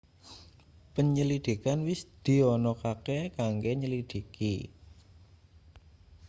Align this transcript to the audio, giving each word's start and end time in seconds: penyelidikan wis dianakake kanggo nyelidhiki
penyelidikan 0.93 1.79
wis 1.89 2.01
dianakake 2.25 3.17
kanggo 3.37 3.71
nyelidhiki 3.79 4.53